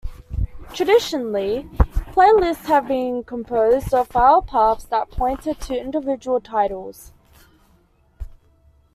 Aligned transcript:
Traditionally 0.73 1.69
playlists 1.93 2.65
have 2.65 2.87
been 2.87 3.23
composed 3.23 3.93
of 3.93 4.07
file 4.07 4.41
paths 4.41 4.83
that 4.85 5.11
pointed 5.11 5.59
to 5.61 5.77
individual 5.79 6.41
titles. 6.41 7.11